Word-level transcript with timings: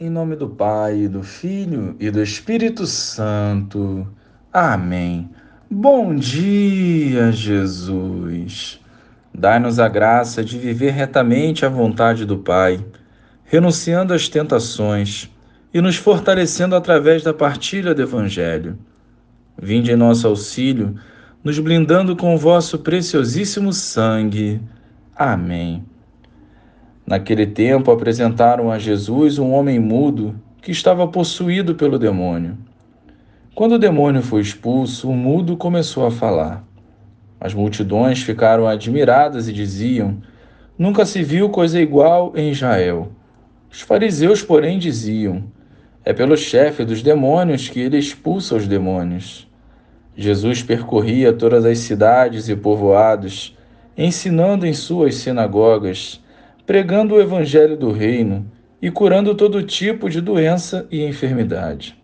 Em 0.00 0.08
nome 0.08 0.36
do 0.36 0.48
Pai, 0.48 1.08
do 1.08 1.24
Filho 1.24 1.96
e 1.98 2.08
do 2.08 2.22
Espírito 2.22 2.86
Santo. 2.86 4.06
Amém. 4.52 5.28
Bom 5.68 6.14
dia, 6.14 7.32
Jesus. 7.32 8.78
Dai-nos 9.34 9.80
a 9.80 9.88
graça 9.88 10.44
de 10.44 10.56
viver 10.56 10.92
retamente 10.92 11.66
a 11.66 11.68
vontade 11.68 12.24
do 12.24 12.38
Pai, 12.38 12.78
renunciando 13.42 14.14
às 14.14 14.28
tentações 14.28 15.28
e 15.74 15.80
nos 15.80 15.96
fortalecendo 15.96 16.76
através 16.76 17.24
da 17.24 17.34
partilha 17.34 17.92
do 17.92 18.00
Evangelho. 18.00 18.78
Vinde 19.60 19.90
em 19.90 19.96
nosso 19.96 20.28
auxílio, 20.28 20.94
nos 21.42 21.58
blindando 21.58 22.14
com 22.14 22.36
o 22.36 22.38
vosso 22.38 22.78
preciosíssimo 22.78 23.72
sangue. 23.72 24.60
Amém. 25.16 25.84
Naquele 27.08 27.46
tempo 27.46 27.90
apresentaram 27.90 28.70
a 28.70 28.78
Jesus 28.78 29.38
um 29.38 29.52
homem 29.52 29.78
mudo 29.78 30.38
que 30.60 30.70
estava 30.70 31.08
possuído 31.08 31.74
pelo 31.74 31.98
demônio. 31.98 32.58
Quando 33.54 33.76
o 33.76 33.78
demônio 33.78 34.20
foi 34.20 34.42
expulso, 34.42 35.08
o 35.08 35.16
mudo 35.16 35.56
começou 35.56 36.04
a 36.04 36.10
falar. 36.10 36.62
As 37.40 37.54
multidões 37.54 38.22
ficaram 38.22 38.68
admiradas 38.68 39.48
e 39.48 39.54
diziam: 39.54 40.18
Nunca 40.78 41.06
se 41.06 41.22
viu 41.22 41.48
coisa 41.48 41.80
igual 41.80 42.34
em 42.36 42.50
Israel. 42.50 43.10
Os 43.72 43.80
fariseus, 43.80 44.42
porém, 44.42 44.78
diziam: 44.78 45.44
É 46.04 46.12
pelo 46.12 46.36
chefe 46.36 46.84
dos 46.84 47.02
demônios 47.02 47.70
que 47.70 47.80
ele 47.80 47.96
expulsa 47.96 48.54
os 48.54 48.68
demônios. 48.68 49.48
Jesus 50.14 50.62
percorria 50.62 51.32
todas 51.32 51.64
as 51.64 51.78
cidades 51.78 52.50
e 52.50 52.54
povoados, 52.54 53.56
ensinando 53.96 54.66
em 54.66 54.74
suas 54.74 55.14
sinagogas 55.14 56.20
pregando 56.68 57.14
o 57.14 57.20
evangelho 57.20 57.78
do 57.78 57.90
reino 57.90 58.44
e 58.82 58.90
curando 58.90 59.34
todo 59.34 59.62
tipo 59.62 60.10
de 60.10 60.20
doença 60.20 60.86
e 60.90 61.02
enfermidade. 61.02 61.96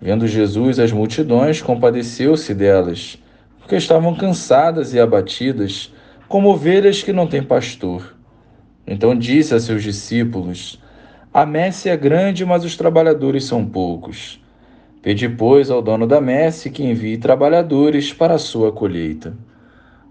Vendo 0.00 0.26
Jesus 0.26 0.80
as 0.80 0.90
multidões, 0.90 1.62
compadeceu-se 1.62 2.52
delas, 2.54 3.16
porque 3.60 3.76
estavam 3.76 4.16
cansadas 4.16 4.94
e 4.94 4.98
abatidas, 4.98 5.92
como 6.26 6.48
ovelhas 6.48 7.04
que 7.04 7.12
não 7.12 7.28
têm 7.28 7.40
pastor. 7.40 8.16
Então 8.84 9.16
disse 9.16 9.54
a 9.54 9.60
seus 9.60 9.84
discípulos: 9.84 10.82
A 11.32 11.46
messe 11.46 11.88
é 11.88 11.96
grande, 11.96 12.44
mas 12.44 12.64
os 12.64 12.76
trabalhadores 12.76 13.44
são 13.44 13.64
poucos. 13.64 14.42
Pedi, 15.00 15.28
pois, 15.28 15.70
ao 15.70 15.80
dono 15.80 16.04
da 16.04 16.20
messe 16.20 16.68
que 16.68 16.82
envie 16.82 17.16
trabalhadores 17.16 18.12
para 18.12 18.34
a 18.34 18.38
sua 18.38 18.72
colheita. 18.72 19.32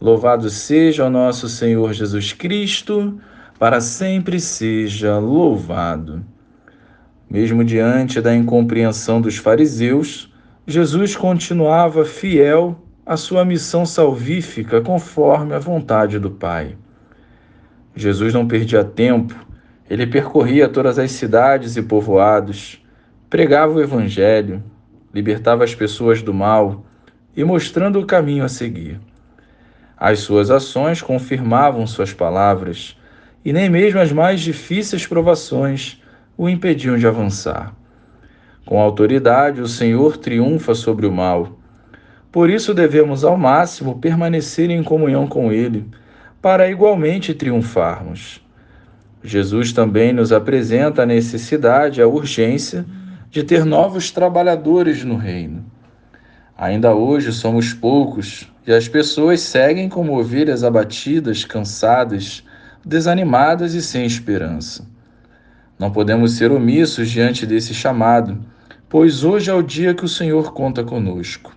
Louvado 0.00 0.50
seja 0.50 1.04
o 1.04 1.10
nosso 1.10 1.48
Senhor 1.48 1.92
Jesus 1.92 2.32
Cristo 2.32 3.20
para 3.58 3.80
sempre 3.80 4.38
seja 4.38 5.18
louvado. 5.18 6.24
Mesmo 7.28 7.64
diante 7.64 8.20
da 8.20 8.34
incompreensão 8.34 9.20
dos 9.20 9.36
fariseus, 9.36 10.32
Jesus 10.66 11.16
continuava 11.16 12.04
fiel 12.04 12.78
à 13.04 13.16
sua 13.16 13.44
missão 13.44 13.86
salvífica 13.86 14.80
conforme 14.80 15.54
a 15.54 15.58
vontade 15.58 16.18
do 16.18 16.30
Pai. 16.30 16.76
Jesus 17.94 18.34
não 18.34 18.46
perdia 18.46 18.84
tempo, 18.84 19.34
ele 19.88 20.06
percorria 20.06 20.68
todas 20.68 20.98
as 20.98 21.12
cidades 21.12 21.76
e 21.76 21.82
povoados, 21.82 22.84
pregava 23.30 23.74
o 23.74 23.80
Evangelho, 23.80 24.62
libertava 25.14 25.64
as 25.64 25.74
pessoas 25.74 26.20
do 26.20 26.34
mal 26.34 26.84
e 27.34 27.42
mostrando 27.42 27.98
o 28.00 28.06
caminho 28.06 28.44
a 28.44 28.48
seguir. 28.48 29.00
As 29.96 30.18
suas 30.20 30.50
ações 30.50 31.00
confirmavam 31.00 31.86
suas 31.86 32.12
palavras 32.12 32.96
e 33.46 33.52
nem 33.52 33.70
mesmo 33.70 34.00
as 34.00 34.10
mais 34.10 34.40
difíceis 34.40 35.06
provações 35.06 36.02
o 36.36 36.48
impediam 36.48 36.98
de 36.98 37.06
avançar. 37.06 37.72
Com 38.64 38.80
autoridade, 38.80 39.60
o 39.60 39.68
Senhor 39.68 40.16
triunfa 40.16 40.74
sobre 40.74 41.06
o 41.06 41.12
mal. 41.12 41.56
Por 42.32 42.50
isso 42.50 42.74
devemos 42.74 43.22
ao 43.22 43.36
máximo 43.36 44.00
permanecer 44.00 44.68
em 44.68 44.82
comunhão 44.82 45.28
com 45.28 45.52
Ele, 45.52 45.88
para 46.42 46.68
igualmente 46.68 47.32
triunfarmos. 47.32 48.44
Jesus 49.22 49.72
também 49.72 50.12
nos 50.12 50.32
apresenta 50.32 51.04
a 51.04 51.06
necessidade, 51.06 52.02
a 52.02 52.08
urgência 52.08 52.84
de 53.30 53.44
ter 53.44 53.64
novos 53.64 54.10
trabalhadores 54.10 55.04
no 55.04 55.14
reino. 55.14 55.64
Ainda 56.58 56.92
hoje 56.92 57.32
somos 57.32 57.72
poucos 57.72 58.52
e 58.66 58.72
as 58.72 58.88
pessoas 58.88 59.40
seguem 59.40 59.88
como 59.88 60.18
ovelhas 60.18 60.64
abatidas, 60.64 61.44
cansadas, 61.44 62.42
desanimadas 62.86 63.74
e 63.74 63.82
sem 63.82 64.06
esperança. 64.06 64.86
Não 65.76 65.90
podemos 65.90 66.34
ser 66.34 66.52
omissos 66.52 67.10
diante 67.10 67.44
desse 67.44 67.74
chamado, 67.74 68.38
pois 68.88 69.24
hoje 69.24 69.50
é 69.50 69.54
o 69.54 69.60
dia 69.60 69.92
que 69.92 70.04
o 70.04 70.08
Senhor 70.08 70.52
conta 70.52 70.84
conosco. 70.84 71.52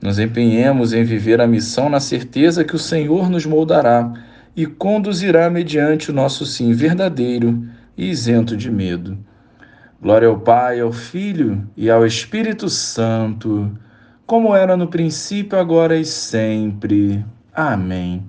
Nos 0.00 0.18
empenhemos 0.18 0.94
em 0.94 1.04
viver 1.04 1.38
a 1.42 1.46
missão 1.46 1.90
na 1.90 2.00
certeza 2.00 2.64
que 2.64 2.74
o 2.74 2.78
Senhor 2.78 3.28
nos 3.28 3.44
moldará 3.44 4.10
e 4.56 4.64
conduzirá 4.64 5.50
mediante 5.50 6.10
o 6.10 6.14
nosso 6.14 6.46
sim 6.46 6.72
verdadeiro 6.72 7.66
e 7.96 8.08
isento 8.08 8.56
de 8.56 8.70
medo. 8.70 9.18
Glória 10.00 10.28
ao 10.28 10.38
Pai, 10.38 10.80
ao 10.80 10.92
Filho 10.92 11.68
e 11.76 11.90
ao 11.90 12.06
Espírito 12.06 12.70
Santo, 12.70 13.70
como 14.26 14.54
era 14.54 14.76
no 14.76 14.88
princípio, 14.88 15.58
agora 15.58 15.96
e 15.96 16.04
sempre. 16.04 17.24
Amém. 17.52 18.24